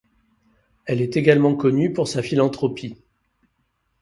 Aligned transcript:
Elle 0.85 0.99
est 0.99 1.15
également 1.15 1.53
connue 1.55 1.93
pour 1.93 2.07
sa 2.07 2.23
philanthropie. 2.23 2.97